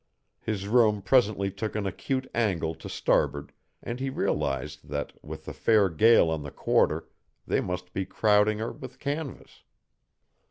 [0.39, 3.51] His room presently took an acute angle to starboard,
[3.83, 7.07] and he realized that, with the fair gale on the quarter,
[7.45, 9.61] they must be crowding her with canvas.